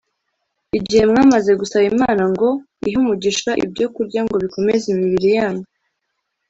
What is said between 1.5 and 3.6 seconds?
gusaba imana ngo ihe umugisha